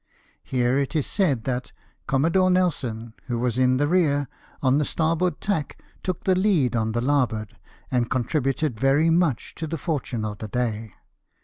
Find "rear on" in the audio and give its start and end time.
3.87-4.79